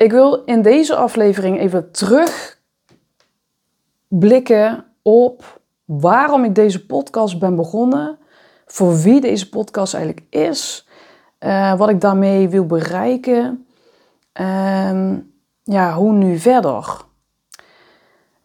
Ik 0.00 0.10
wil 0.10 0.44
in 0.44 0.62
deze 0.62 0.96
aflevering 0.96 1.58
even 1.58 1.90
terugblikken 4.08 4.84
op 5.02 5.60
waarom 5.84 6.44
ik 6.44 6.54
deze 6.54 6.86
podcast 6.86 7.38
ben 7.38 7.56
begonnen, 7.56 8.18
voor 8.66 8.96
wie 8.96 9.20
deze 9.20 9.48
podcast 9.48 9.94
eigenlijk 9.94 10.26
is, 10.30 10.88
uh, 11.40 11.74
wat 11.74 11.88
ik 11.88 12.00
daarmee 12.00 12.48
wil 12.48 12.66
bereiken, 12.66 13.66
uh, 14.40 15.12
ja, 15.62 15.94
hoe 15.94 16.12
nu 16.12 16.38
verder. 16.38 17.04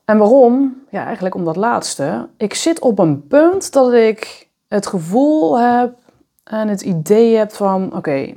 En 0.06 0.18
waarom? 0.18 0.84
Ja, 0.90 1.06
eigenlijk 1.06 1.36
om 1.36 1.46
dat 1.46 1.56
laatste. 1.56 2.30
Ik 2.38 2.54
zit 2.54 2.80
op 2.80 3.00
een 3.00 3.28
punt 3.28 3.72
dat 3.72 3.94
ik 3.94 4.50
het 4.68 4.88
gevoel 4.88 5.60
heb 5.60 5.98
en 6.44 6.68
het 6.68 6.82
idee 6.82 7.36
heb 7.36 7.52
van: 7.52 7.96
oké, 7.96 8.34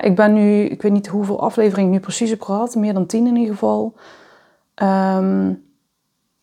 ik 0.00 0.16
ben 0.16 0.32
nu, 0.32 0.62
ik 0.62 0.82
weet 0.82 0.92
niet 0.92 1.06
hoeveel 1.06 1.40
afleveringen 1.40 1.92
ik 1.92 1.96
nu 1.96 2.00
precies 2.00 2.30
heb 2.30 2.42
gehad, 2.42 2.74
meer 2.74 2.94
dan 2.94 3.06
tien 3.06 3.26
in 3.26 3.36
ieder 3.36 3.52
geval. 3.52 3.94
Um, 4.82 5.62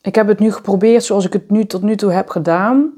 ik 0.01 0.15
heb 0.15 0.27
het 0.27 0.39
nu 0.39 0.51
geprobeerd 0.51 1.03
zoals 1.03 1.25
ik 1.25 1.33
het 1.33 1.49
nu 1.49 1.65
tot 1.65 1.81
nu 1.81 1.95
toe 1.95 2.11
heb 2.11 2.29
gedaan. 2.29 2.93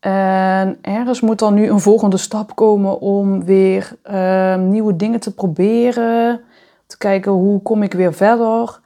En 0.00 0.78
ergens 0.80 1.20
moet 1.20 1.38
dan 1.38 1.54
nu 1.54 1.68
een 1.70 1.80
volgende 1.80 2.16
stap 2.16 2.54
komen 2.54 3.00
om 3.00 3.44
weer 3.44 3.96
uh, 4.10 4.56
nieuwe 4.56 4.96
dingen 4.96 5.20
te 5.20 5.34
proberen. 5.34 6.40
Te 6.86 6.98
kijken 6.98 7.32
hoe 7.32 7.62
kom 7.62 7.82
ik 7.82 7.92
weer 7.92 8.14
verder. 8.14 8.80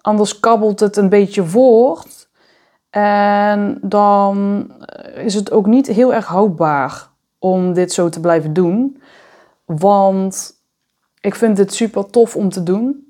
Anders 0.00 0.40
kabbelt 0.40 0.80
het 0.80 0.96
een 0.96 1.08
beetje 1.08 1.44
voort. 1.44 2.28
En 2.90 3.78
dan 3.82 4.66
is 5.14 5.34
het 5.34 5.50
ook 5.50 5.66
niet 5.66 5.86
heel 5.86 6.14
erg 6.14 6.26
houdbaar 6.26 7.08
om 7.38 7.72
dit 7.72 7.92
zo 7.92 8.08
te 8.08 8.20
blijven 8.20 8.52
doen. 8.52 9.02
Want 9.66 10.54
ik 11.20 11.34
vind 11.34 11.58
het 11.58 11.74
super 11.74 12.10
tof 12.10 12.36
om 12.36 12.48
te 12.48 12.62
doen. 12.62 13.08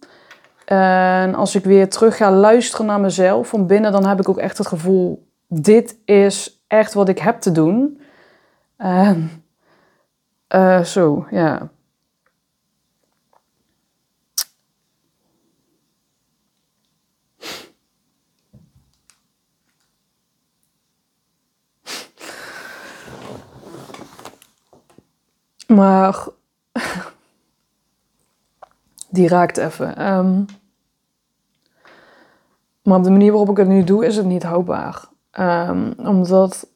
En 0.64 1.34
als 1.34 1.54
ik 1.54 1.64
weer 1.64 1.88
terug 1.90 2.16
ga 2.16 2.32
luisteren 2.32 2.86
naar 2.86 3.00
mezelf 3.00 3.48
van 3.48 3.66
binnen, 3.66 3.92
dan 3.92 4.06
heb 4.06 4.20
ik 4.20 4.28
ook 4.28 4.38
echt 4.38 4.58
het 4.58 4.66
gevoel: 4.66 5.28
dit 5.48 5.96
is 6.04 6.64
echt 6.66 6.94
wat 6.94 7.08
ik 7.08 7.18
heb 7.18 7.40
te 7.40 7.52
doen. 7.52 8.00
En 8.76 9.44
uh, 10.54 10.82
zo, 10.82 11.26
ja. 11.30 11.70
Maar 25.66 26.26
die 29.16 29.28
raakt 29.28 29.56
even. 29.56 30.12
Um, 30.12 30.44
maar 32.82 32.98
op 32.98 33.04
de 33.04 33.10
manier 33.10 33.30
waarop 33.30 33.50
ik 33.50 33.56
het 33.56 33.68
nu 33.68 33.84
doe, 33.84 34.06
is 34.06 34.16
het 34.16 34.26
niet 34.26 34.42
houdbaar. 34.42 35.04
Um, 35.40 35.92
omdat 35.98 36.68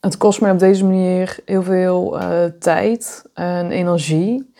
het 0.00 0.16
kost 0.16 0.40
mij 0.40 0.50
op 0.50 0.58
deze 0.58 0.84
manier 0.84 1.38
heel 1.44 1.62
veel 1.62 2.20
uh, 2.20 2.44
tijd 2.58 3.24
en 3.34 3.70
energie. 3.70 4.52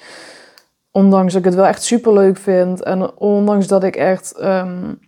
Ondanks 0.91 1.33
dat 1.33 1.41
ik 1.41 1.47
het 1.49 1.57
wel 1.57 1.67
echt 1.67 1.83
super 1.83 2.13
leuk 2.13 2.37
vind. 2.37 2.83
En 2.83 3.17
ondanks 3.19 3.67
dat 3.67 3.85
ik 3.85 3.97
echt 3.97 4.43
um, 4.43 4.99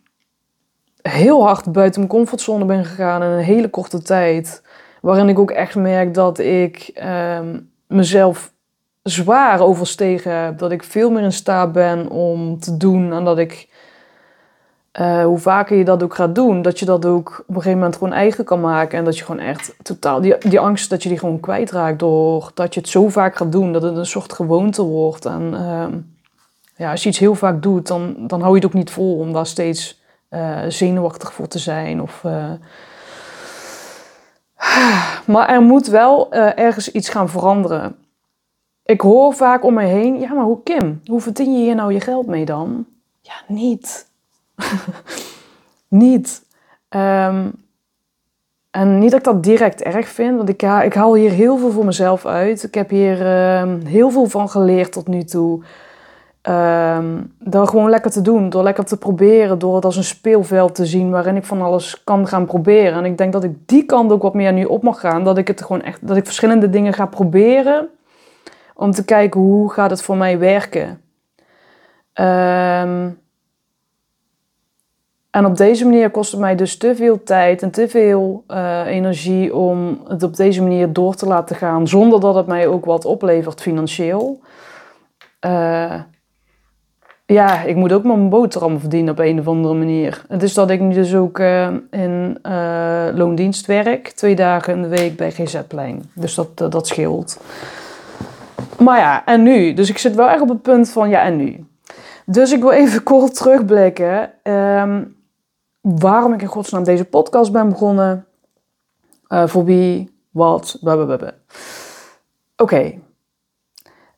heel 1.02 1.44
hard 1.44 1.72
buiten 1.72 2.00
mijn 2.00 2.12
comfortzone 2.12 2.64
ben 2.64 2.84
gegaan 2.84 3.22
in 3.22 3.30
een 3.30 3.44
hele 3.44 3.70
korte 3.70 4.02
tijd. 4.02 4.62
Waarin 5.00 5.28
ik 5.28 5.38
ook 5.38 5.50
echt 5.50 5.74
merk 5.74 6.14
dat 6.14 6.38
ik 6.38 7.00
um, 7.38 7.70
mezelf 7.86 8.52
zwaar 9.10 9.60
overstegen 9.60 10.36
heb. 10.36 10.58
Dat 10.58 10.70
ik 10.70 10.82
veel 10.82 11.10
meer 11.10 11.22
in 11.22 11.32
staat 11.32 11.72
ben 11.72 12.08
om 12.10 12.58
te 12.58 12.76
doen 12.76 13.12
en 13.12 13.24
dat 13.24 13.38
ik, 13.38 13.68
uh, 15.00 15.24
hoe 15.24 15.38
vaker 15.38 15.76
je 15.76 15.84
dat 15.84 16.02
ook 16.02 16.14
gaat 16.14 16.34
doen, 16.34 16.62
dat 16.62 16.78
je 16.78 16.84
dat 16.84 17.04
ook 17.04 17.28
op 17.40 17.48
een 17.48 17.54
gegeven 17.54 17.78
moment 17.78 17.96
gewoon 17.96 18.12
eigen 18.12 18.44
kan 18.44 18.60
maken. 18.60 18.98
En 18.98 19.04
dat 19.04 19.18
je 19.18 19.24
gewoon 19.24 19.40
echt 19.40 19.74
totaal, 19.82 20.20
die, 20.20 20.38
die 20.38 20.60
angst 20.60 20.90
dat 20.90 21.02
je 21.02 21.08
die 21.08 21.18
gewoon 21.18 21.40
kwijtraakt 21.40 21.98
door 21.98 22.50
dat 22.54 22.74
je 22.74 22.80
het 22.80 22.88
zo 22.88 23.08
vaak 23.08 23.36
gaat 23.36 23.52
doen, 23.52 23.72
dat 23.72 23.82
het 23.82 23.96
een 23.96 24.06
soort 24.06 24.32
gewoonte 24.32 24.82
wordt. 24.82 25.24
En 25.24 25.50
uh, 25.52 25.86
ja, 26.76 26.90
als 26.90 27.02
je 27.02 27.08
iets 27.08 27.18
heel 27.18 27.34
vaak 27.34 27.62
doet, 27.62 27.86
dan, 27.86 28.14
dan 28.18 28.40
hou 28.40 28.52
je 28.54 28.60
het 28.60 28.68
ook 28.68 28.78
niet 28.78 28.90
vol 28.90 29.18
om 29.18 29.32
daar 29.32 29.46
steeds 29.46 30.02
uh, 30.30 30.58
zenuwachtig 30.68 31.32
voor 31.32 31.48
te 31.48 31.58
zijn. 31.58 32.02
Of, 32.02 32.22
uh, 32.26 32.50
maar 35.32 35.48
er 35.48 35.62
moet 35.62 35.86
wel 35.86 36.32
ergens 36.32 36.92
iets 36.92 37.08
gaan 37.08 37.28
veranderen 37.28 37.96
ik 38.90 39.00
hoor 39.00 39.32
vaak 39.34 39.64
om 39.64 39.74
me 39.74 39.84
heen, 39.84 40.20
ja, 40.20 40.32
maar 40.32 40.44
hoe 40.44 40.62
Kim, 40.62 41.00
hoe 41.06 41.20
verdien 41.20 41.52
je 41.52 41.64
hier 41.64 41.74
nou 41.74 41.92
je 41.92 42.00
geld 42.00 42.26
mee 42.26 42.44
dan? 42.44 42.86
Ja, 43.20 43.34
niet. 43.46 44.10
niet. 45.88 46.42
Um, 46.88 47.52
en 48.70 48.98
niet 48.98 49.10
dat 49.10 49.18
ik 49.18 49.24
dat 49.24 49.42
direct 49.42 49.82
erg 49.82 50.08
vind, 50.08 50.36
want 50.36 50.48
ik, 50.48 50.62
ik 50.62 50.94
haal 50.94 51.14
hier 51.14 51.30
heel 51.30 51.58
veel 51.58 51.70
voor 51.70 51.84
mezelf 51.84 52.26
uit. 52.26 52.62
Ik 52.62 52.74
heb 52.74 52.90
hier 52.90 53.26
um, 53.60 53.80
heel 53.86 54.10
veel 54.10 54.26
van 54.26 54.48
geleerd 54.48 54.92
tot 54.92 55.08
nu 55.08 55.24
toe. 55.24 55.62
Um, 56.42 57.34
door 57.38 57.66
gewoon 57.66 57.90
lekker 57.90 58.10
te 58.10 58.20
doen, 58.20 58.48
door 58.48 58.62
lekker 58.62 58.84
te 58.84 58.98
proberen, 58.98 59.58
door 59.58 59.74
het 59.74 59.84
als 59.84 59.96
een 59.96 60.04
speelveld 60.04 60.74
te 60.74 60.86
zien 60.86 61.10
waarin 61.10 61.36
ik 61.36 61.44
van 61.44 61.62
alles 61.62 62.04
kan 62.04 62.26
gaan 62.26 62.46
proberen. 62.46 62.98
En 62.98 63.04
ik 63.04 63.18
denk 63.18 63.32
dat 63.32 63.44
ik 63.44 63.52
die 63.66 63.84
kant 63.84 64.12
ook 64.12 64.22
wat 64.22 64.34
meer 64.34 64.52
nu 64.52 64.64
op 64.64 64.82
mag 64.82 65.00
gaan, 65.00 65.24
dat 65.24 65.38
ik 65.38 65.48
het 65.48 65.62
gewoon 65.62 65.82
echt, 65.82 66.06
dat 66.06 66.16
ik 66.16 66.24
verschillende 66.24 66.70
dingen 66.70 66.92
ga 66.92 67.06
proberen 67.06 67.88
om 68.80 68.90
te 68.90 69.04
kijken 69.04 69.40
hoe 69.40 69.72
gaat 69.72 69.90
het 69.90 70.02
voor 70.02 70.16
mij 70.16 70.38
werken. 70.38 70.88
Um, 72.14 73.18
en 75.30 75.44
op 75.44 75.56
deze 75.56 75.84
manier 75.84 76.10
kost 76.10 76.30
het 76.30 76.40
mij 76.40 76.54
dus 76.56 76.76
te 76.76 76.96
veel 76.96 77.22
tijd 77.22 77.62
en 77.62 77.70
te 77.70 77.88
veel 77.88 78.44
uh, 78.48 78.86
energie 78.86 79.54
om 79.54 80.00
het 80.08 80.22
op 80.22 80.36
deze 80.36 80.62
manier 80.62 80.92
door 80.92 81.14
te 81.14 81.26
laten 81.26 81.56
gaan, 81.56 81.88
zonder 81.88 82.20
dat 82.20 82.34
het 82.34 82.46
mij 82.46 82.66
ook 82.66 82.84
wat 82.84 83.04
oplevert 83.04 83.60
financieel. 83.60 84.40
Uh, 85.46 86.00
ja, 87.26 87.62
ik 87.62 87.76
moet 87.76 87.92
ook 87.92 88.04
mijn 88.04 88.28
boterham 88.28 88.80
verdienen 88.80 89.12
op 89.12 89.18
een 89.18 89.38
of 89.38 89.48
andere 89.48 89.74
manier. 89.74 90.24
Het 90.28 90.42
is 90.42 90.54
dat 90.54 90.70
ik 90.70 90.80
nu 90.80 90.94
dus 90.94 91.14
ook 91.14 91.38
uh, 91.38 91.68
in 91.90 92.38
loondienst 93.14 93.66
werk, 93.66 94.08
twee 94.08 94.34
dagen 94.34 94.74
in 94.74 94.82
de 94.82 94.88
week 94.88 95.16
bij 95.16 95.30
GZ-plein. 95.30 96.10
Dus 96.14 96.34
dat, 96.34 96.56
dat 96.56 96.86
scheelt. 96.86 97.40
Maar 98.82 98.98
ja, 98.98 99.24
en 99.24 99.42
nu? 99.42 99.72
Dus 99.72 99.88
ik 99.88 99.98
zit 99.98 100.14
wel 100.14 100.28
echt 100.28 100.40
op 100.40 100.48
het 100.48 100.62
punt 100.62 100.90
van 100.90 101.08
ja, 101.08 101.22
en 101.22 101.36
nu? 101.36 101.66
Dus 102.26 102.52
ik 102.52 102.60
wil 102.60 102.70
even 102.70 103.02
kort 103.12 103.34
terugblikken. 103.34 104.32
Um, 104.52 105.16
waarom 105.80 106.32
ik 106.32 106.42
in 106.42 106.48
godsnaam 106.48 106.84
deze 106.84 107.04
podcast 107.04 107.52
ben 107.52 107.68
begonnen. 107.68 108.26
Uh, 109.28 109.46
voor 109.46 109.64
wie, 109.64 110.18
wat, 110.30 110.78
blablabla. 110.80 111.32
Oké. 112.56 112.98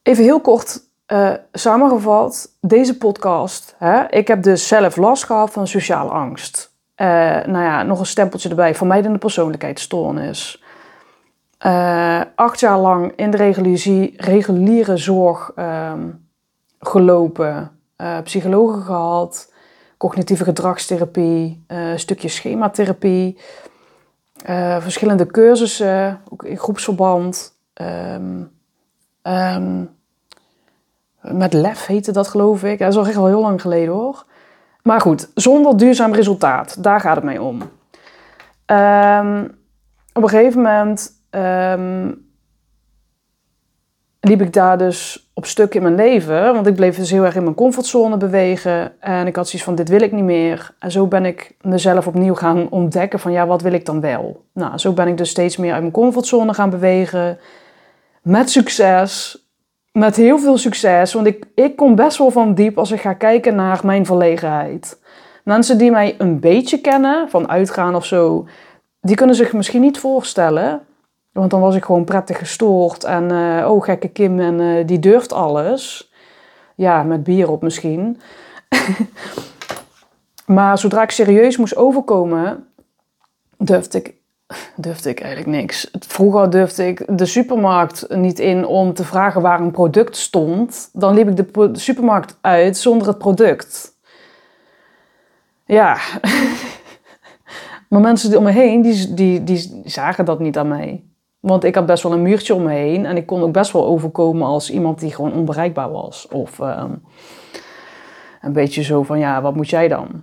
Even 0.02 0.24
heel 0.24 0.40
kort 0.40 0.80
uh, 1.06 1.32
samengevat. 1.52 2.48
Deze 2.60 2.98
podcast. 2.98 3.74
Hè, 3.78 4.10
ik 4.10 4.28
heb 4.28 4.42
dus 4.42 4.68
zelf 4.68 4.96
last 4.96 5.24
gehad 5.24 5.50
van 5.50 5.66
sociale 5.66 6.10
angst. 6.10 6.72
Uh, 6.96 7.06
nou 7.44 7.64
ja, 7.64 7.82
nog 7.82 7.98
een 7.98 8.06
stempeltje 8.06 8.48
erbij. 8.48 8.74
Vermijdende 8.74 9.18
persoonlijkheidsstoornis 9.18 10.62
uh, 11.66 12.20
acht 12.34 12.60
jaar 12.60 12.78
lang 12.78 13.12
in 13.16 13.30
de 13.30 13.36
reguliere, 13.36 14.12
reguliere 14.16 14.96
zorg 14.96 15.52
um, 15.56 16.28
gelopen, 16.80 17.70
uh, 17.96 18.20
psychologen 18.20 18.82
gehad, 18.82 19.52
cognitieve 19.96 20.44
gedragstherapie, 20.44 21.64
uh, 21.68 21.92
stukje 21.96 22.28
schematherapie, 22.28 23.38
verschillende 24.78 25.26
cursussen, 25.26 26.20
ook 26.28 26.44
in 26.44 26.58
groepsverband. 26.58 27.52
Um, 27.74 28.50
met 31.20 31.52
LEF 31.52 31.86
heette 31.86 32.12
dat 32.12 32.28
geloof 32.28 32.64
ik. 32.64 32.78
Dat 32.78 32.88
is 32.88 32.96
al 32.96 33.06
echt 33.06 33.16
al 33.16 33.26
heel 33.26 33.40
lang 33.40 33.60
geleden 33.60 33.94
hoor. 33.94 34.24
Maar 34.82 35.00
goed, 35.00 35.30
zonder 35.34 35.76
duurzaam 35.76 36.12
resultaat, 36.14 36.82
daar 36.82 37.00
gaat 37.00 37.16
het 37.16 37.24
mee 37.24 37.42
om. 37.42 37.62
op 40.12 40.22
een 40.22 40.28
gegeven 40.28 40.62
moment 40.62 41.21
um, 41.34 42.30
liep 44.20 44.40
ik 44.40 44.52
daar 44.52 44.78
dus 44.78 45.30
op 45.34 45.46
stuk 45.46 45.74
in 45.74 45.82
mijn 45.82 45.94
leven. 45.94 46.54
Want 46.54 46.66
ik 46.66 46.74
bleef 46.74 46.96
dus 46.96 47.10
heel 47.10 47.24
erg 47.24 47.34
in 47.34 47.42
mijn 47.42 47.54
comfortzone 47.54 48.16
bewegen. 48.16 49.00
En 49.00 49.26
ik 49.26 49.36
had 49.36 49.48
zoiets 49.48 49.64
van, 49.64 49.74
dit 49.74 49.88
wil 49.88 50.00
ik 50.00 50.12
niet 50.12 50.24
meer. 50.24 50.74
En 50.78 50.90
zo 50.90 51.06
ben 51.06 51.24
ik 51.24 51.54
mezelf 51.60 52.06
opnieuw 52.06 52.34
gaan 52.34 52.70
ontdekken 52.70 53.18
van, 53.18 53.32
ja, 53.32 53.46
wat 53.46 53.62
wil 53.62 53.72
ik 53.72 53.86
dan 53.86 54.00
wel? 54.00 54.44
Nou, 54.52 54.78
zo 54.78 54.92
ben 54.92 55.08
ik 55.08 55.16
dus 55.16 55.30
steeds 55.30 55.56
meer 55.56 55.72
uit 55.72 55.80
mijn 55.80 55.92
comfortzone 55.92 56.54
gaan 56.54 56.70
bewegen. 56.70 57.38
Met 58.22 58.50
succes. 58.50 59.40
Met 59.92 60.16
heel 60.16 60.38
veel 60.38 60.58
succes. 60.58 61.12
Want 61.12 61.26
ik, 61.26 61.46
ik 61.54 61.76
kom 61.76 61.94
best 61.94 62.18
wel 62.18 62.30
van 62.30 62.54
diep 62.54 62.78
als 62.78 62.90
ik 62.90 63.00
ga 63.00 63.12
kijken 63.12 63.54
naar 63.54 63.80
mijn 63.84 64.06
verlegenheid. 64.06 65.00
Mensen 65.44 65.78
die 65.78 65.90
mij 65.90 66.14
een 66.18 66.40
beetje 66.40 66.80
kennen, 66.80 67.30
van 67.30 67.48
uitgaan 67.48 67.94
of 67.94 68.04
zo, 68.04 68.46
die 69.00 69.16
kunnen 69.16 69.36
zich 69.36 69.52
misschien 69.52 69.80
niet 69.80 69.98
voorstellen. 69.98 70.80
Want 71.32 71.50
dan 71.50 71.60
was 71.60 71.74
ik 71.74 71.84
gewoon 71.84 72.04
prettig 72.04 72.38
gestoord 72.38 73.04
en 73.04 73.32
uh, 73.32 73.70
oh, 73.70 73.82
gekke 73.84 74.08
Kim 74.08 74.40
en 74.40 74.60
uh, 74.60 74.86
die 74.86 74.98
durft 74.98 75.32
alles. 75.32 76.12
Ja, 76.74 77.02
met 77.02 77.22
bier 77.22 77.50
op 77.50 77.62
misschien. 77.62 78.20
maar 80.46 80.78
zodra 80.78 81.02
ik 81.02 81.10
serieus 81.10 81.56
moest 81.56 81.76
overkomen, 81.76 82.66
durfde 83.58 83.98
ik, 83.98 84.14
durfde 84.76 85.10
ik 85.10 85.20
eigenlijk 85.20 85.56
niks. 85.56 85.90
Vroeger 85.98 86.50
durfde 86.50 86.86
ik 86.86 87.18
de 87.18 87.26
supermarkt 87.26 88.06
niet 88.08 88.38
in 88.38 88.66
om 88.66 88.94
te 88.94 89.04
vragen 89.04 89.42
waar 89.42 89.60
een 89.60 89.70
product 89.70 90.16
stond. 90.16 90.90
Dan 90.92 91.14
liep 91.14 91.28
ik 91.28 91.54
de 91.54 91.70
supermarkt 91.72 92.38
uit 92.40 92.76
zonder 92.76 93.06
het 93.06 93.18
product. 93.18 93.96
Ja, 95.64 95.98
maar 97.88 98.00
mensen 98.00 98.36
om 98.36 98.44
me 98.44 98.50
heen, 98.50 98.82
die, 98.82 99.14
die, 99.14 99.44
die 99.44 99.82
zagen 99.84 100.24
dat 100.24 100.40
niet 100.40 100.58
aan 100.58 100.68
mij. 100.68 101.04
Want 101.42 101.64
ik 101.64 101.74
had 101.74 101.86
best 101.86 102.02
wel 102.02 102.12
een 102.12 102.22
muurtje 102.22 102.54
om 102.54 102.62
me 102.62 102.72
heen. 102.72 103.06
En 103.06 103.16
ik 103.16 103.26
kon 103.26 103.42
ook 103.42 103.52
best 103.52 103.72
wel 103.72 103.86
overkomen 103.86 104.46
als 104.46 104.70
iemand 104.70 105.00
die 105.00 105.14
gewoon 105.14 105.32
onbereikbaar 105.32 105.90
was. 105.90 106.28
Of 106.28 106.60
ehm, 106.60 106.92
een 108.40 108.52
beetje 108.52 108.82
zo 108.82 109.02
van, 109.02 109.18
ja, 109.18 109.42
wat 109.42 109.54
moet 109.54 109.70
jij 109.70 109.88
dan? 109.88 110.06
Want 110.08 110.22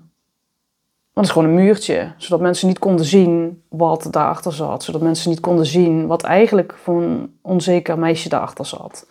het 1.13 1.25
is 1.25 1.31
gewoon 1.31 1.48
een 1.48 1.63
muurtje. 1.63 2.12
Zodat 2.18 2.39
mensen 2.39 2.68
niet 2.68 2.80
konden 2.80 3.06
zien 3.06 3.63
wat 3.69 4.07
daarachter 4.12 4.54
zat. 4.54 4.83
Zodat 4.83 5.01
mensen 5.01 5.30
niet 5.30 5.39
konden 5.39 5.66
zien 5.66 6.07
wat 6.07 6.24
eigenlijk 6.24 6.74
voor 6.77 7.01
een 7.01 7.39
onzeker 7.42 8.00
meisje 8.00 8.30
daarachter 8.30 8.66
zat. 8.66 9.07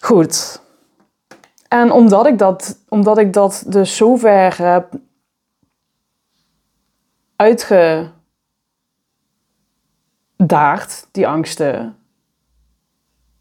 Goed. 0.00 0.62
En 1.68 1.92
omdat 1.92 2.26
ik 2.26 2.38
dat, 2.38 2.78
omdat 2.88 3.18
ik 3.18 3.32
dat 3.32 3.64
dus 3.66 3.96
zo 3.96 4.16
ver 4.16 4.62
heb 4.62 4.92
uitgedaagd, 10.40 11.08
die 11.10 11.28
angsten, 11.28 11.96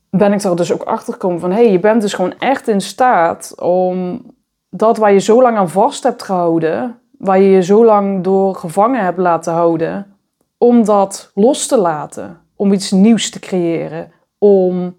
ben 0.10 0.34
ik 0.34 0.44
er 0.44 0.56
dus 0.56 0.74
ook 0.74 0.84
achter 0.84 1.14
gekomen 1.14 1.40
van... 1.40 1.52
hé, 1.52 1.64
hey, 1.64 1.72
je 1.72 1.80
bent 1.80 2.02
dus 2.02 2.14
gewoon 2.14 2.38
echt 2.40 2.68
in 2.68 2.82
staat 2.82 3.56
om 3.60 4.22
dat 4.70 4.98
waar 4.98 5.14
je 5.14 5.20
zo 5.20 5.42
lang 5.42 5.58
aan 5.58 5.70
vast 5.70 6.04
hebt 6.04 6.24
gehouden... 6.24 7.00
waar 7.18 7.40
je 7.40 7.50
je 7.50 7.64
zo 7.64 7.86
lang 7.86 8.24
door 8.24 8.56
gevangen 8.56 9.04
hebt 9.04 9.18
laten 9.18 9.54
houden... 9.54 10.18
om 10.58 10.86
dat 10.86 11.32
los 11.34 11.68
te 11.68 11.78
laten, 11.78 12.42
om 12.56 12.74
iets 12.74 12.92
nieuws 12.92 13.30
te 13.30 13.40
creëren... 13.40 14.12
om 14.38 14.98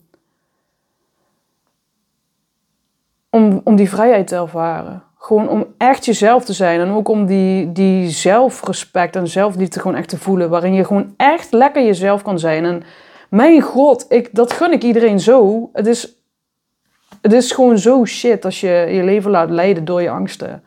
om, 3.32 3.60
om 3.64 3.76
die 3.76 3.88
vrijheid 3.88 4.26
te 4.26 4.36
ervaren. 4.36 5.02
Gewoon 5.22 5.48
om 5.48 5.66
echt 5.78 6.04
jezelf 6.04 6.44
te 6.44 6.52
zijn. 6.52 6.80
En 6.80 6.90
ook 6.90 7.08
om 7.08 7.26
die, 7.26 7.72
die 7.72 8.10
zelfrespect 8.10 9.16
en 9.16 9.28
zelfliefde 9.28 9.80
gewoon 9.80 9.96
echt 9.96 10.08
te 10.08 10.18
voelen. 10.18 10.50
Waarin 10.50 10.74
je 10.74 10.84
gewoon 10.84 11.14
echt 11.16 11.52
lekker 11.52 11.84
jezelf 11.84 12.22
kan 12.22 12.38
zijn. 12.38 12.64
En 12.64 12.82
mijn 13.28 13.60
god, 13.60 14.06
ik, 14.08 14.28
dat 14.32 14.52
gun 14.52 14.72
ik 14.72 14.82
iedereen 14.82 15.20
zo. 15.20 15.70
Het 15.72 15.86
is, 15.86 16.16
het 17.20 17.32
is 17.32 17.52
gewoon 17.52 17.78
zo 17.78 18.04
shit 18.04 18.44
als 18.44 18.60
je 18.60 18.86
je 18.90 19.02
leven 19.02 19.30
laat 19.30 19.50
leiden 19.50 19.84
door 19.84 20.02
je 20.02 20.10
angsten. 20.10 20.62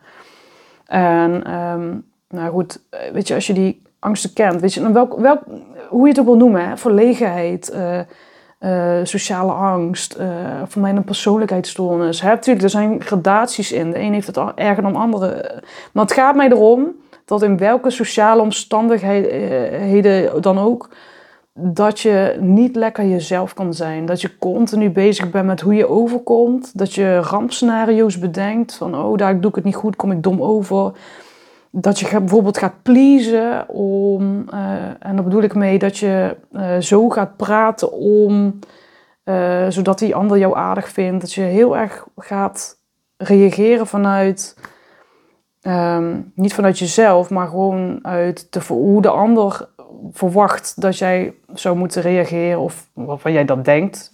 En 0.86 1.54
um, 1.54 2.04
nou 2.28 2.50
goed, 2.50 2.80
weet 3.12 3.28
je, 3.28 3.34
als 3.34 3.46
je 3.46 3.52
die 3.52 3.82
angsten 3.98 4.32
kent, 4.32 4.60
weet 4.60 4.74
je, 4.74 4.92
welk, 4.92 5.18
welk, 5.18 5.42
hoe 5.88 6.02
je 6.02 6.08
het 6.08 6.18
ook 6.18 6.26
wil 6.26 6.36
noemen, 6.36 6.78
verlegenheid, 6.78 7.72
uh, 7.74 8.00
uh, 8.64 9.00
sociale 9.02 9.52
angst, 9.52 10.16
uh, 10.20 10.26
voor 10.66 10.82
mij 10.82 10.90
een 10.90 11.04
persoonlijkheidsstoornis. 11.04 12.22
Er 12.22 12.70
zijn 12.70 13.02
gradaties 13.02 13.72
in. 13.72 13.90
De 13.90 13.98
een 13.98 14.12
heeft 14.12 14.26
het 14.26 14.38
erger 14.54 14.82
dan 14.82 14.92
de 14.92 14.98
andere. 14.98 15.62
Maar 15.92 16.04
het 16.04 16.12
gaat 16.12 16.36
mij 16.36 16.48
erom 16.48 16.88
dat 17.24 17.42
in 17.42 17.58
welke 17.58 17.90
sociale 17.90 18.42
omstandigheden 18.42 20.42
dan 20.42 20.58
ook, 20.58 20.88
dat 21.54 22.00
je 22.00 22.36
niet 22.40 22.76
lekker 22.76 23.06
jezelf 23.06 23.54
kan 23.54 23.74
zijn. 23.74 24.06
Dat 24.06 24.20
je 24.20 24.38
continu 24.38 24.90
bezig 24.90 25.30
bent 25.30 25.46
met 25.46 25.60
hoe 25.60 25.74
je 25.74 25.88
overkomt. 25.88 26.78
Dat 26.78 26.94
je 26.94 27.18
rampscenario's 27.18 28.18
bedenkt 28.18 28.74
van, 28.74 28.96
oh, 28.96 29.16
daar 29.16 29.40
doe 29.40 29.50
ik 29.50 29.56
het 29.56 29.64
niet 29.64 29.74
goed, 29.74 29.96
kom 29.96 30.10
ik 30.10 30.22
dom 30.22 30.42
over 30.42 30.92
dat 31.76 31.98
je 31.98 32.18
bijvoorbeeld 32.18 32.58
gaat 32.58 32.82
pleasen 32.82 33.68
om, 33.68 34.46
uh, 34.54 34.84
en 34.98 35.14
daar 35.14 35.24
bedoel 35.24 35.42
ik 35.42 35.54
mee 35.54 35.78
dat 35.78 35.98
je 35.98 36.36
uh, 36.52 36.78
zo 36.78 37.08
gaat 37.08 37.36
praten 37.36 37.92
om, 37.92 38.58
uh, 39.24 39.66
zodat 39.68 39.98
die 39.98 40.14
ander 40.14 40.38
jou 40.38 40.56
aardig 40.56 40.88
vindt. 40.88 41.20
Dat 41.20 41.32
je 41.32 41.40
heel 41.40 41.76
erg 41.76 42.06
gaat 42.16 42.76
reageren 43.16 43.86
vanuit, 43.86 44.56
um, 45.62 46.32
niet 46.34 46.54
vanuit 46.54 46.78
jezelf, 46.78 47.30
maar 47.30 47.48
gewoon 47.48 47.98
uit 48.02 48.52
de, 48.52 48.60
hoe 48.68 49.02
de 49.02 49.10
ander 49.10 49.68
verwacht 50.12 50.80
dat 50.80 50.98
jij 50.98 51.34
zou 51.54 51.76
moeten 51.76 52.02
reageren 52.02 52.58
of 52.60 52.88
waarvan 52.92 53.32
jij 53.32 53.44
dat 53.44 53.64
denkt 53.64 54.12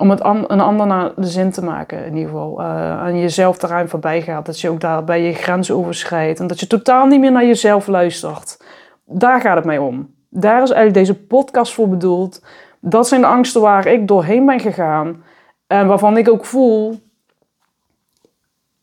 om 0.00 0.10
het 0.10 0.20
een 0.24 0.60
ander 0.60 0.86
naar 0.86 1.12
de 1.16 1.26
zin 1.26 1.50
te 1.50 1.64
maken, 1.64 2.04
in 2.04 2.16
ieder 2.16 2.30
geval. 2.30 2.60
Uh, 2.60 3.06
en 3.06 3.18
jezelf 3.18 3.62
eraan 3.62 3.88
voorbij 3.88 4.22
gaat. 4.22 4.46
Dat 4.46 4.60
je 4.60 4.70
ook 4.70 4.80
daarbij 4.80 5.22
je 5.22 5.32
grens 5.32 5.70
overschrijdt. 5.70 6.40
En 6.40 6.46
dat 6.46 6.60
je 6.60 6.66
totaal 6.66 7.06
niet 7.06 7.20
meer 7.20 7.32
naar 7.32 7.46
jezelf 7.46 7.86
luistert. 7.86 8.64
Daar 9.04 9.40
gaat 9.40 9.56
het 9.56 9.64
mij 9.64 9.78
om. 9.78 10.14
Daar 10.28 10.62
is 10.62 10.70
eigenlijk 10.70 11.06
deze 11.06 11.24
podcast 11.24 11.74
voor 11.74 11.88
bedoeld. 11.88 12.42
Dat 12.80 13.08
zijn 13.08 13.20
de 13.20 13.26
angsten 13.26 13.60
waar 13.60 13.86
ik 13.86 14.08
doorheen 14.08 14.46
ben 14.46 14.60
gegaan. 14.60 15.24
En 15.66 15.86
waarvan 15.86 16.16
ik 16.16 16.28
ook 16.28 16.44
voel... 16.44 17.00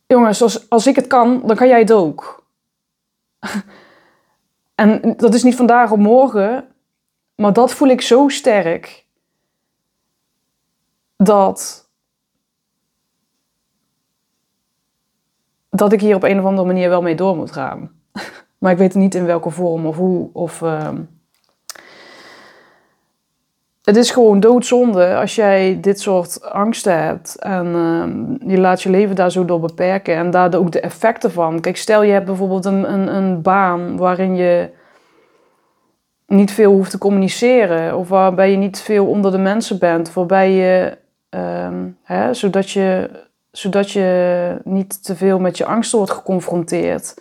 Jongens, 0.08 0.42
als, 0.42 0.70
als 0.70 0.88
ik 0.88 0.96
het 0.96 1.08
kan, 1.08 1.42
dan 1.46 1.56
kan 1.56 1.68
jij 1.68 1.80
het 1.80 1.92
ook. 1.92 2.44
en 4.76 5.14
dat 5.18 5.34
is 5.34 5.44
niet 5.44 5.56
vandaag 5.56 5.92
op 5.92 6.00
morgen. 6.00 6.68
Maar 7.36 7.54
dat 7.54 7.74
voel 7.74 7.88
ik 7.88 8.02
zo 8.02 8.28
sterk 8.28 9.06
dat, 11.18 11.90
dat 15.70 15.94
ik 15.94 16.02
hier 16.02 16.16
op 16.16 16.24
een 16.24 16.40
of 16.40 16.46
andere 16.46 16.68
manier 16.68 16.90
wel 16.90 17.02
mee 17.02 17.16
door 17.16 17.36
moet 17.36 17.52
gaan. 17.52 17.92
maar 18.60 18.72
ik 18.72 18.78
weet 18.78 18.96
niet 18.96 19.16
in 19.16 19.26
welke 19.26 19.50
vorm 19.50 19.86
of 19.86 19.96
hoe. 19.96 20.30
Of, 20.34 20.62
uh, 20.62 20.90
het 23.84 23.96
is 23.96 24.12
gewoon 24.12 24.40
doodzonde 24.40 25.16
als 25.16 25.36
jij 25.36 25.80
dit 25.82 26.00
soort 26.00 26.44
angsten 26.44 27.04
hebt 27.04 27.36
en 27.36 27.66
uh, 27.66 28.50
je 28.52 28.60
laat 28.60 28.82
je 28.82 28.90
leven 28.90 29.16
daar 29.16 29.32
zo 29.32 29.46
door 29.46 29.60
beperken 29.60 30.16
en 30.16 30.32
daar 30.32 30.56
ook 30.56 30.72
de 30.72 30.80
effecten 30.80 31.32
van. 31.32 31.60
Kijk, 31.60 31.78
stel 31.78 32.04
je 32.04 32.12
hebt 32.12 32.26
bijvoorbeeld 32.26 32.66
een, 32.66 32.94
een, 32.94 33.16
een 33.16 33.42
baan 33.42 33.98
waarin 33.98 34.36
je 34.36 34.70
niet 36.26 36.52
veel 36.52 36.72
hoeft 36.72 36.92
te 36.92 36.98
communiceren 36.98 37.98
of 37.98 38.10
waarbij 38.10 38.52
je 38.52 38.58
niet 38.58 38.80
veel 38.80 39.06
onder 39.06 39.32
de 39.32 39.38
mensen 39.38 39.80
bent, 39.80 40.14
waarbij 40.14 40.52
je 40.52 40.98
Ehm, 41.30 41.90
hè, 42.04 42.34
zodat, 42.34 42.70
je, 42.70 43.10
zodat 43.52 43.92
je 43.92 44.60
niet 44.64 45.04
te 45.04 45.16
veel 45.16 45.40
met 45.40 45.58
je 45.58 45.66
angsten 45.66 45.98
wordt 45.98 46.14
geconfronteerd. 46.14 47.14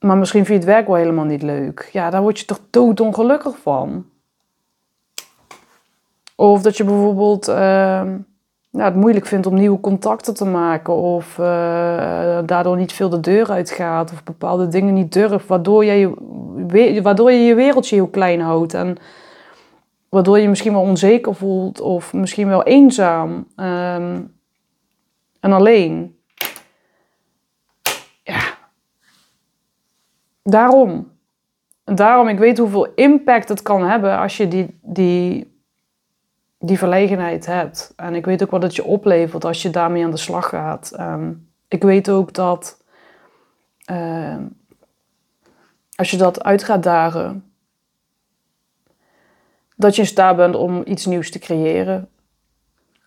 Maar 0.00 0.16
misschien 0.16 0.44
vind 0.44 0.62
je 0.62 0.66
het 0.66 0.74
werk 0.76 0.86
wel 0.86 0.96
helemaal 0.96 1.24
niet 1.24 1.42
leuk. 1.42 1.88
Ja, 1.92 2.10
daar 2.10 2.22
word 2.22 2.38
je 2.38 2.44
toch 2.44 2.60
doodongelukkig 2.70 3.58
van. 3.58 4.06
Of 6.36 6.62
dat 6.62 6.76
je 6.76 6.84
bijvoorbeeld 6.84 7.48
uh, 7.48 8.02
het 8.70 8.94
moeilijk 8.94 9.26
vindt 9.26 9.46
om 9.46 9.54
nieuwe 9.54 9.80
contacten 9.80 10.34
te 10.34 10.44
maken. 10.44 10.94
Of 10.94 11.38
uh, 11.38 11.46
daardoor 12.46 12.76
niet 12.76 12.92
veel 12.92 13.08
de 13.08 13.20
deur 13.20 13.50
uitgaat. 13.50 14.12
Of 14.12 14.24
bepaalde 14.24 14.68
dingen 14.68 14.94
niet 14.94 15.12
durft. 15.12 15.46
Waardoor 15.46 15.84
je, 15.84 17.02
waardoor 17.02 17.32
je 17.32 17.44
je 17.44 17.54
wereldje 17.54 17.96
heel 17.96 18.08
klein 18.08 18.40
houdt. 18.40 18.74
En 18.74 18.96
Waardoor 20.16 20.38
je 20.38 20.48
misschien 20.48 20.72
wel 20.72 20.82
onzeker 20.82 21.34
voelt 21.34 21.80
of 21.80 22.12
misschien 22.12 22.48
wel 22.48 22.62
eenzaam 22.62 23.32
um, 23.56 24.34
en 25.40 25.52
alleen. 25.52 26.18
Ja. 28.22 28.40
Daarom. 30.42 31.12
Daarom, 31.84 32.28
ik 32.28 32.38
weet 32.38 32.58
hoeveel 32.58 32.94
impact 32.94 33.48
het 33.48 33.62
kan 33.62 33.82
hebben 33.82 34.18
als 34.18 34.36
je 34.36 34.48
die, 34.48 34.78
die, 34.82 35.60
die 36.58 36.78
verlegenheid 36.78 37.46
hebt. 37.46 37.92
En 37.96 38.14
ik 38.14 38.24
weet 38.24 38.42
ook 38.42 38.50
wat 38.50 38.62
het 38.62 38.76
je 38.76 38.84
oplevert 38.84 39.44
als 39.44 39.62
je 39.62 39.70
daarmee 39.70 40.04
aan 40.04 40.10
de 40.10 40.16
slag 40.16 40.48
gaat. 40.48 40.92
Um, 41.00 41.48
ik 41.68 41.82
weet 41.82 42.10
ook 42.10 42.32
dat 42.32 42.82
uh, 43.90 44.36
als 45.94 46.10
je 46.10 46.16
dat 46.16 46.44
uit 46.44 46.62
gaat 46.62 46.82
dagen, 46.82 47.45
dat 49.76 49.94
je 49.94 50.02
in 50.02 50.08
staat 50.08 50.36
bent 50.36 50.54
om 50.54 50.82
iets 50.84 51.06
nieuws 51.06 51.30
te 51.30 51.38
creëren. 51.38 52.08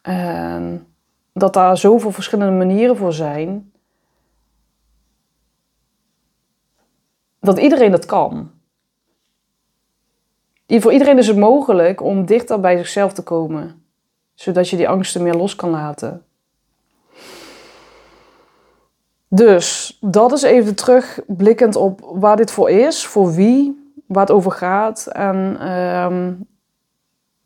En 0.02 0.88
dat 1.34 1.54
daar 1.54 1.78
zoveel 1.78 2.12
verschillende 2.12 2.58
manieren 2.66 2.98
voor 2.98 3.14
zijn. 3.14 3.72
Dat 7.40 7.60
iedereen 7.60 7.92
dat 7.92 8.06
kan. 8.06 8.52
Voor 10.68 10.92
iedereen 10.92 11.18
is 11.18 11.28
het 11.28 11.38
mogelijk 11.38 12.02
om 12.02 12.26
dichter 12.26 12.60
bij 12.60 12.78
zichzelf 12.78 13.14
te 13.14 13.24
komen, 13.24 13.86
zodat 14.34 14.70
je 14.70 14.78
die 14.78 14.90
angsten 14.90 15.24
meer 15.24 15.36
los 15.36 15.56
kan 15.56 15.70
laten. 15.70 16.24
Dus 19.28 19.98
dat 20.02 20.32
is 20.32 20.42
even 20.42 20.76
terugblikkend 20.76 21.76
op 21.76 22.00
waar 22.14 22.38
dit 22.38 22.52
voor 22.52 22.70
is, 22.70 23.06
voor 23.06 23.34
wie, 23.34 23.92
waar 24.08 24.22
het 24.26 24.32
over 24.32 24.52
gaat. 24.52 25.08
En 25.08 25.58
ehm, 25.60 26.34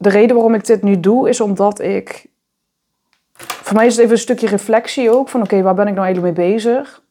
de 0.03 0.09
reden 0.09 0.35
waarom 0.35 0.53
ik 0.53 0.65
dit 0.65 0.83
nu 0.83 0.99
doe, 0.99 1.29
is 1.29 1.41
omdat 1.41 1.79
ik. 1.79 2.25
Voor 3.33 3.75
mij 3.75 3.85
is 3.85 3.91
het 3.91 4.01
even 4.01 4.15
een 4.15 4.21
stukje 4.21 4.47
reflectie 4.47 5.11
ook 5.11 5.29
van: 5.29 5.41
oké, 5.41 5.61
waar 5.61 5.75
ben 5.75 5.87
ik 5.87 5.93
nou 5.93 6.05
eigenlijk 6.05 6.37
mee 6.37 6.47
bezig? 6.51 7.01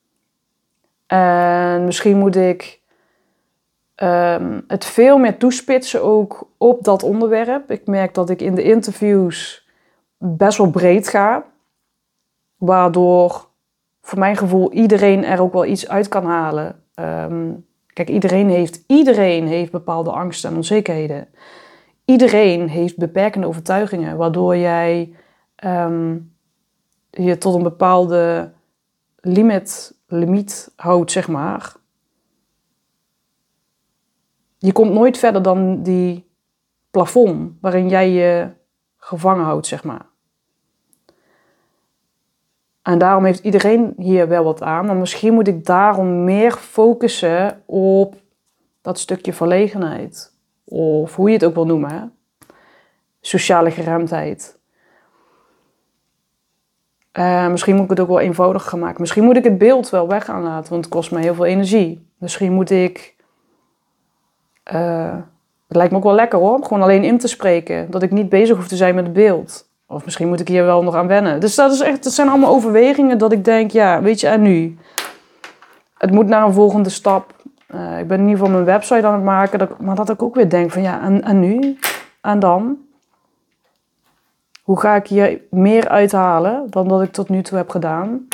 En 1.06 1.84
misschien 1.84 2.18
moet 2.18 2.37
ik 2.37 2.82
Ehm, 4.02 4.61
het 4.66 4.84
veel 4.84 5.18
meer 5.18 5.37
toespitsen 5.37 6.02
ook 6.02 6.49
op 6.56 6.84
dat 6.84 7.02
onderwerp. 7.02 7.70
Ik 7.70 7.87
merk 7.87 8.14
dat 8.14 8.30
ik 8.30 8.40
in 8.40 8.54
de 8.54 8.62
interviews 8.62 9.68
best 10.18 10.58
wel 10.58 10.70
breed 10.70 11.08
ga. 11.08 11.44
Waardoor 12.56 13.46
voor 14.02 14.18
mijn 14.18 14.37
gevoel 14.37 14.72
iedereen 14.72 15.25
er 15.25 15.40
ook 15.40 15.52
wel 15.52 15.64
iets 15.64 15.88
uit 15.88 16.08
kan 16.08 16.25
halen. 16.25 16.82
Ehm, 16.94 17.50
kijk, 17.92 18.08
iedereen 18.08 18.49
heeft, 18.49 18.84
iedereen 18.87 19.46
heeft 19.46 19.72
bepaalde 19.72 20.11
angsten 20.11 20.50
en 20.50 20.56
onzekerheden. 20.56 21.28
Iedereen 22.04 22.68
heeft 22.68 22.97
beperkende 22.97 23.47
overtuigingen, 23.47 24.16
waardoor 24.16 24.56
jij 24.56 25.14
ehm, 25.54 26.18
je 27.11 27.38
tot 27.38 27.54
een 27.54 27.62
bepaalde 27.62 28.52
limit, 29.16 29.94
limiet 30.06 30.73
houdt, 30.76 31.11
zeg 31.11 31.28
maar. 31.28 31.75
Je 34.59 34.73
komt 34.73 34.92
nooit 34.92 35.18
verder 35.18 35.42
dan 35.42 35.82
die 35.82 36.30
plafond 36.90 37.52
waarin 37.61 37.88
jij 37.88 38.11
je 38.11 38.50
gevangen 38.97 39.44
houdt, 39.44 39.66
zeg 39.66 39.85
maar. 39.85 40.06
En 42.82 42.99
daarom 42.99 43.25
heeft 43.25 43.44
iedereen 43.44 43.94
hier 43.97 44.28
wel 44.28 44.44
wat 44.44 44.62
aan. 44.62 44.87
Maar 44.87 44.97
misschien 44.97 45.35
moet 45.35 45.49
ik 45.49 45.64
daarom 45.64 46.25
meer 46.25 46.52
focussen 46.52 47.62
op 47.66 48.16
dat 48.80 48.99
stukje 48.99 49.32
verlegenheid. 49.32 50.31
Of 50.73 51.17
hoe 51.17 51.29
je 51.29 51.35
het 51.35 51.45
ook 51.45 51.55
wil 51.55 51.67
noemen. 51.67 52.17
Sociale 53.21 53.71
geremdheid. 53.71 54.59
Uh, 57.19 57.49
misschien 57.49 57.75
moet 57.75 57.85
ik 57.85 57.91
het 57.91 58.00
ook 58.00 58.09
wel 58.09 58.21
eenvoudiger 58.21 58.69
gaan 58.69 58.79
maken. 58.79 59.00
Misschien 59.00 59.25
moet 59.25 59.37
ik 59.37 59.45
het 59.45 59.59
beeld 59.59 59.91
wel 59.91 60.09
weg 60.09 60.25
gaan 60.25 60.43
laten, 60.43 60.71
want 60.71 60.85
het 60.85 60.95
kost 60.95 61.11
me 61.11 61.21
heel 61.21 61.35
veel 61.35 61.45
energie. 61.45 62.07
Misschien 62.19 62.52
moet 62.52 62.71
ik 62.71 63.17
uh, 64.73 65.17
het 65.69 65.76
lijkt 65.76 65.93
me 65.93 65.99
ook 65.99 66.05
wel 66.05 66.14
lekker 66.14 66.38
hoor, 66.38 66.55
om 66.55 66.64
gewoon 66.64 66.83
alleen 66.83 67.05
in 67.05 67.19
te 67.19 67.29
spreken. 67.29 67.91
Dat 67.91 68.02
ik 68.02 68.11
niet 68.11 68.29
bezig 68.29 68.57
hoef 68.57 68.69
te 68.69 68.76
zijn 68.76 68.95
met 68.95 69.05
het 69.05 69.12
beeld. 69.12 69.69
Of 69.87 70.05
misschien 70.05 70.29
moet 70.29 70.41
ik 70.41 70.49
hier 70.49 70.64
wel 70.64 70.83
nog 70.83 70.95
aan 70.95 71.07
wennen. 71.07 71.41
Dus 71.41 71.55
dat, 71.55 71.73
is 71.73 71.81
echt, 71.81 72.05
dat 72.05 72.12
zijn 72.12 72.29
allemaal 72.29 72.55
overwegingen 72.55 73.19
dat 73.19 73.33
ik 73.33 73.45
denk, 73.45 73.71
ja, 73.71 74.02
weet 74.02 74.21
je, 74.21 74.29
en 74.29 74.43
nu? 74.43 74.79
Het 75.99 76.11
moet 76.11 76.26
naar 76.26 76.47
een 76.47 76.52
volgende 76.52 76.88
stap. 76.88 77.35
Uh, 77.75 77.99
ik 77.99 78.09
ben 78.09 78.19
in 78.19 78.25
ieder 78.25 78.38
geval 78.38 78.52
mijn 78.52 78.64
website 78.64 79.07
aan 79.07 79.14
het 79.14 79.23
maken. 79.23 79.59
Dat, 79.59 79.81
maar 79.81 79.95
dat 79.95 80.11
ik 80.11 80.23
ook 80.23 80.35
weer 80.35 80.49
denk 80.49 80.71
van, 80.71 80.83
ja, 80.83 81.02
en, 81.02 81.23
en 81.23 81.41
nu? 81.41 81.79
En 82.21 82.38
dan? 82.38 82.79
Hoe 84.62 84.81
ga 84.81 84.95
ik 84.95 85.07
hier 85.07 85.41
meer 85.50 85.88
uithalen 85.88 86.67
dan 86.71 86.88
dat 86.88 87.02
ik 87.02 87.12
tot 87.12 87.29
nu 87.29 87.43
toe 87.43 87.59
heb 87.59 87.71
gedaan? 87.71 88.26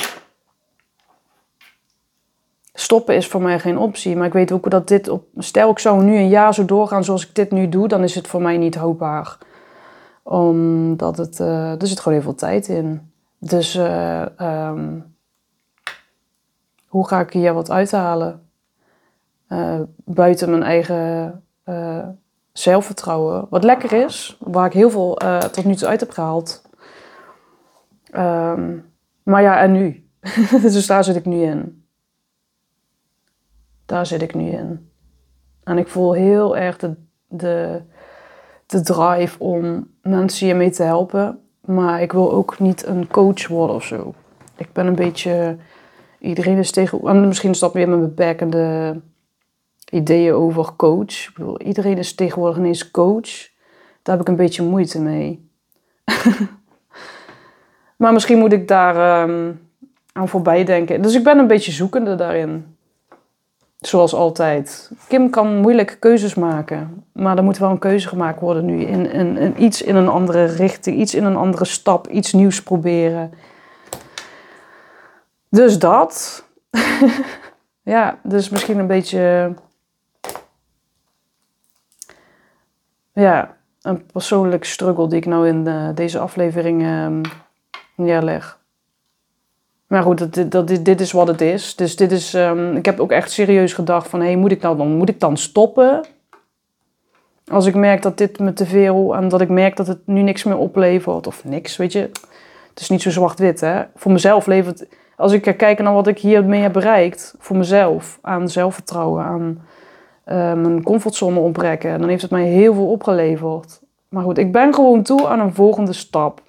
stoppen 2.78 3.16
is 3.16 3.26
voor 3.26 3.42
mij 3.42 3.58
geen 3.58 3.78
optie. 3.78 4.16
Maar 4.16 4.26
ik 4.26 4.32
weet 4.32 4.52
ook 4.52 4.70
dat 4.70 4.88
dit 4.88 5.08
op. 5.08 5.24
Stel, 5.36 5.70
ik 5.70 5.78
zou 5.78 6.02
nu 6.02 6.16
een 6.16 6.28
jaar 6.28 6.54
zo 6.54 6.64
doorgaan 6.64 7.04
zoals 7.04 7.28
ik 7.28 7.34
dit 7.34 7.50
nu 7.50 7.68
doe, 7.68 7.88
dan 7.88 8.02
is 8.02 8.14
het 8.14 8.26
voor 8.26 8.42
mij 8.42 8.56
niet 8.56 8.74
houdbaar. 8.74 9.38
Omdat 10.22 11.16
het. 11.16 11.40
Uh, 11.40 11.80
er 11.80 11.86
zit 11.86 12.00
gewoon 12.00 12.18
heel 12.18 12.28
veel 12.28 12.38
tijd 12.38 12.68
in. 12.68 13.12
Dus 13.38 13.76
uh, 13.76 14.26
um, 14.40 15.14
hoe 16.86 17.08
ga 17.08 17.20
ik 17.20 17.32
hier 17.32 17.54
wat 17.54 17.70
uithalen? 17.70 18.47
Uh, 19.48 19.80
buiten 20.04 20.50
mijn 20.50 20.62
eigen 20.62 21.42
zelfvertrouwen. 22.52 23.46
Wat 23.50 23.64
lekker 23.64 23.92
is, 23.92 24.36
waar 24.40 24.66
ik 24.66 24.72
heel 24.72 24.90
veel 24.90 25.14
tot 25.50 25.64
nu 25.64 25.74
toe 25.74 25.88
uit 25.88 26.00
heb 26.00 26.10
gehaald. 26.10 26.62
Um, 28.16 28.84
maar 29.22 29.42
ja, 29.42 29.60
en 29.60 29.72
nu? 29.72 30.08
dus 30.62 30.86
daar 30.86 31.04
zit 31.04 31.16
ik 31.16 31.24
nu 31.24 31.42
in. 31.42 31.84
Daar 33.86 34.06
zit 34.06 34.22
ik 34.22 34.34
nu 34.34 34.50
in. 34.50 34.90
En 35.64 35.78
ik 35.78 35.88
voel 35.88 36.12
heel 36.12 36.56
erg 36.56 36.76
de, 36.76 36.94
de, 37.26 37.82
de 38.66 38.80
drive 38.80 39.38
om 39.38 39.90
mensen 40.02 40.46
hiermee 40.46 40.70
te 40.70 40.82
helpen. 40.82 41.40
Maar 41.60 42.02
ik 42.02 42.12
wil 42.12 42.32
ook 42.32 42.58
niet 42.58 42.86
een 42.86 43.08
coach 43.08 43.48
worden 43.48 43.76
of 43.76 43.84
zo. 43.84 44.14
Ik 44.56 44.72
ben 44.72 44.86
een 44.86 44.94
beetje. 44.94 45.56
Iedereen 46.18 46.58
is 46.58 46.70
tegen. 46.70 47.00
En 47.00 47.26
misschien 47.26 47.50
is 47.50 47.58
dat 47.58 47.72
weer 47.72 47.88
mijn 47.88 48.00
beperkende 48.00 49.00
ideeën 49.90 50.32
over 50.32 50.72
coach. 50.76 51.26
Ik 51.26 51.30
bedoel, 51.34 51.60
iedereen 51.60 51.98
is 51.98 52.14
tegenwoordig 52.14 52.58
ineens 52.58 52.90
coach. 52.90 53.48
Daar 54.02 54.16
heb 54.16 54.20
ik 54.20 54.28
een 54.28 54.36
beetje 54.36 54.62
moeite 54.62 55.00
mee. 55.00 55.50
maar 57.96 58.12
misschien 58.12 58.38
moet 58.38 58.52
ik 58.52 58.68
daar 58.68 59.22
um, 59.28 59.60
aan 60.12 60.28
voorbij 60.28 60.64
denken. 60.64 61.02
Dus 61.02 61.14
ik 61.14 61.24
ben 61.24 61.38
een 61.38 61.46
beetje 61.46 61.72
zoekende 61.72 62.14
daarin. 62.14 62.76
Zoals 63.78 64.14
altijd. 64.14 64.90
Kim 65.08 65.30
kan 65.30 65.56
moeilijk 65.56 65.96
keuzes 66.00 66.34
maken. 66.34 67.04
Maar 67.12 67.36
er 67.36 67.44
moet 67.44 67.58
wel 67.58 67.70
een 67.70 67.78
keuze 67.78 68.08
gemaakt 68.08 68.40
worden 68.40 68.64
nu. 68.64 68.80
In, 68.80 69.12
in, 69.12 69.36
in, 69.36 69.62
iets 69.62 69.82
in 69.82 69.96
een 69.96 70.08
andere 70.08 70.44
richting, 70.44 70.96
iets 70.96 71.14
in 71.14 71.24
een 71.24 71.36
andere 71.36 71.64
stap, 71.64 72.08
iets 72.08 72.32
nieuws 72.32 72.62
proberen. 72.62 73.32
Dus 75.50 75.78
dat. 75.78 76.44
ja, 77.82 78.18
dus 78.22 78.48
misschien 78.48 78.78
een 78.78 78.86
beetje. 78.86 79.54
Ja, 83.18 83.56
een 83.82 84.06
persoonlijk 84.06 84.64
struggle 84.64 85.08
die 85.08 85.18
ik 85.18 85.26
nou 85.26 85.48
in 85.48 85.66
eh, 85.66 85.88
deze 85.94 86.18
aflevering 86.18 86.82
uh, 86.82 87.06
neerleg. 87.94 88.58
Maar 89.86 90.02
goed, 90.02 90.34
dat, 90.34 90.50
dat, 90.50 90.68
dit, 90.68 90.84
dit 90.84 91.00
is 91.00 91.12
wat 91.12 91.28
het 91.28 91.40
is. 91.40 91.76
Dus 91.76 91.96
dit 91.96 92.12
is, 92.12 92.34
um, 92.34 92.76
ik 92.76 92.84
heb 92.84 93.00
ook 93.00 93.10
echt 93.10 93.30
serieus 93.30 93.72
gedacht 93.72 94.08
van... 94.08 94.20
Hé, 94.20 94.26
hey, 94.26 94.36
moet 94.36 94.50
ik 94.50 94.62
nou 94.62 94.76
dan, 94.76 94.88
moet 94.88 95.08
ik 95.08 95.20
dan 95.20 95.36
stoppen? 95.36 96.04
Als 97.46 97.66
ik 97.66 97.74
merk 97.74 98.02
dat 98.02 98.18
dit 98.18 98.38
me 98.38 98.52
te 98.52 98.66
veel... 98.66 99.16
En 99.16 99.28
dat 99.28 99.40
ik 99.40 99.48
merk 99.48 99.76
dat 99.76 99.86
het 99.86 100.06
nu 100.06 100.22
niks 100.22 100.44
meer 100.44 100.56
oplevert. 100.56 101.26
Of 101.26 101.44
niks, 101.44 101.76
weet 101.76 101.92
je. 101.92 102.10
Het 102.68 102.80
is 102.80 102.88
niet 102.88 103.02
zo 103.02 103.10
zwart-wit, 103.10 103.60
hè. 103.60 103.82
Voor 103.94 104.12
mezelf 104.12 104.46
levert... 104.46 104.86
Als 105.16 105.32
ik 105.32 105.54
kijk 105.56 105.78
naar 105.78 105.94
wat 105.94 106.06
ik 106.06 106.18
hiermee 106.18 106.60
heb 106.60 106.72
bereikt... 106.72 107.34
Voor 107.38 107.56
mezelf, 107.56 108.18
aan 108.22 108.48
zelfvertrouwen, 108.48 109.24
aan 109.24 109.66
mijn 110.34 110.82
comfortzone 110.82 111.38
ontbreken... 111.38 112.00
Dan 112.00 112.08
heeft 112.08 112.22
het 112.22 112.30
mij 112.30 112.46
heel 112.46 112.74
veel 112.74 112.90
opgeleverd. 112.90 113.80
Maar 114.08 114.22
goed, 114.22 114.38
ik 114.38 114.52
ben 114.52 114.74
gewoon 114.74 115.02
toe 115.02 115.26
aan 115.26 115.40
een 115.40 115.54
volgende 115.54 115.92
stap. 115.92 116.42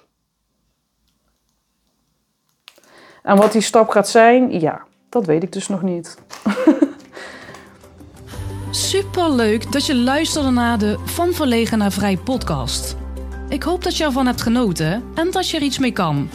En 3.22 3.36
wat 3.36 3.52
die 3.52 3.60
stap 3.60 3.88
gaat 3.88 4.08
zijn, 4.08 4.60
ja, 4.60 4.82
dat 5.08 5.26
weet 5.26 5.42
ik 5.42 5.52
dus 5.52 5.68
nog 5.68 5.82
niet. 5.82 6.18
Super 8.70 9.30
leuk 9.30 9.72
dat 9.72 9.86
je 9.86 9.96
luisterde 9.96 10.50
naar 10.50 10.78
de 10.78 10.98
Van 11.04 11.32
Verlegen 11.32 11.78
naar 11.78 11.92
Vrij 11.92 12.16
podcast. 12.16 12.96
Ik 13.48 13.62
hoop 13.62 13.84
dat 13.84 13.96
je 13.96 14.04
ervan 14.04 14.26
hebt 14.26 14.42
genoten 14.42 15.04
en 15.14 15.30
dat 15.30 15.48
je 15.48 15.56
er 15.56 15.62
iets 15.62 15.78
mee 15.78 15.92
kan. 15.92 16.28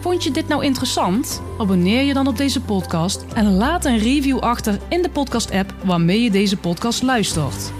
Vond 0.00 0.24
je 0.24 0.30
dit 0.30 0.48
nou 0.48 0.64
interessant? 0.64 1.42
Abonneer 1.58 2.02
je 2.02 2.14
dan 2.14 2.26
op 2.26 2.36
deze 2.36 2.60
podcast 2.60 3.24
en 3.34 3.56
laat 3.56 3.84
een 3.84 3.98
review 3.98 4.38
achter 4.38 4.78
in 4.88 5.02
de 5.02 5.10
podcast-app 5.10 5.74
waarmee 5.84 6.22
je 6.22 6.30
deze 6.30 6.56
podcast 6.56 7.02
luistert. 7.02 7.72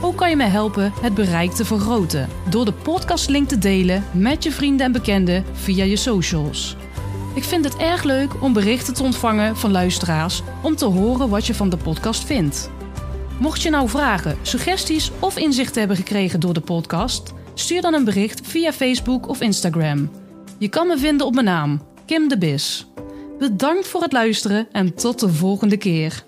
Ook 0.00 0.16
kan 0.16 0.30
je 0.30 0.36
mij 0.36 0.48
helpen 0.48 0.92
het 1.00 1.14
bereik 1.14 1.50
te 1.50 1.64
vergroten 1.64 2.28
door 2.50 2.64
de 2.64 2.72
podcastlink 2.72 3.48
te 3.48 3.58
delen 3.58 4.04
met 4.12 4.42
je 4.42 4.52
vrienden 4.52 4.86
en 4.86 4.92
bekenden 4.92 5.44
via 5.52 5.84
je 5.84 5.96
socials. 5.96 6.76
Ik 7.34 7.44
vind 7.44 7.64
het 7.64 7.76
erg 7.76 8.02
leuk 8.02 8.42
om 8.42 8.52
berichten 8.52 8.94
te 8.94 9.02
ontvangen 9.02 9.56
van 9.56 9.70
luisteraars 9.70 10.42
om 10.62 10.76
te 10.76 10.84
horen 10.84 11.28
wat 11.28 11.46
je 11.46 11.54
van 11.54 11.68
de 11.68 11.76
podcast 11.76 12.24
vindt. 12.24 12.70
Mocht 13.38 13.62
je 13.62 13.70
nou 13.70 13.88
vragen, 13.88 14.36
suggesties 14.42 15.10
of 15.18 15.36
inzichten 15.36 15.78
hebben 15.78 15.96
gekregen 15.96 16.40
door 16.40 16.54
de 16.54 16.60
podcast, 16.60 17.32
stuur 17.54 17.82
dan 17.82 17.94
een 17.94 18.04
bericht 18.04 18.40
via 18.44 18.72
Facebook 18.72 19.28
of 19.28 19.40
Instagram. 19.40 20.23
Je 20.64 20.70
kan 20.70 20.86
me 20.86 20.98
vinden 20.98 21.26
op 21.26 21.34
mijn 21.34 21.46
naam, 21.46 21.80
Kim 22.04 22.28
de 22.28 22.38
Bis. 22.38 22.86
Bedankt 23.38 23.86
voor 23.86 24.02
het 24.02 24.12
luisteren 24.12 24.68
en 24.72 24.94
tot 24.94 25.20
de 25.20 25.28
volgende 25.28 25.76
keer. 25.76 26.24